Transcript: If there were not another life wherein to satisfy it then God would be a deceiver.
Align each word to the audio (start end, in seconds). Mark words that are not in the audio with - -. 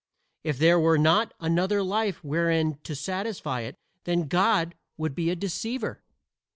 If 0.43 0.57
there 0.57 0.79
were 0.79 0.97
not 0.97 1.31
another 1.39 1.83
life 1.83 2.23
wherein 2.23 2.79
to 2.85 2.95
satisfy 2.95 3.59
it 3.61 3.77
then 4.05 4.27
God 4.27 4.73
would 4.97 5.13
be 5.13 5.29
a 5.29 5.35
deceiver. 5.35 6.01